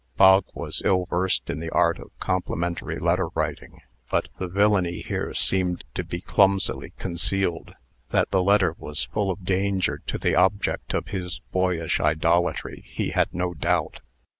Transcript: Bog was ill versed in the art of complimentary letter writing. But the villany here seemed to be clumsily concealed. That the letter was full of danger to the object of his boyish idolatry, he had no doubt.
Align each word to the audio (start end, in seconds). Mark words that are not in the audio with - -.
Bog 0.17 0.45
was 0.55 0.81
ill 0.83 1.05
versed 1.05 1.47
in 1.47 1.59
the 1.59 1.69
art 1.69 1.99
of 1.99 2.09
complimentary 2.19 2.97
letter 2.97 3.27
writing. 3.35 3.81
But 4.09 4.29
the 4.39 4.47
villany 4.47 5.01
here 5.03 5.31
seemed 5.35 5.83
to 5.93 6.03
be 6.03 6.21
clumsily 6.21 6.93
concealed. 6.97 7.75
That 8.09 8.31
the 8.31 8.41
letter 8.41 8.73
was 8.79 9.03
full 9.05 9.29
of 9.29 9.45
danger 9.45 10.01
to 10.07 10.17
the 10.17 10.35
object 10.35 10.95
of 10.95 11.09
his 11.09 11.39
boyish 11.51 11.99
idolatry, 11.99 12.83
he 12.87 13.09
had 13.11 13.31
no 13.31 13.53
doubt. 13.53 13.99